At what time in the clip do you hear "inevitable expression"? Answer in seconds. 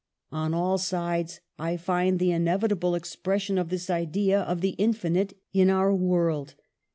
2.31-3.59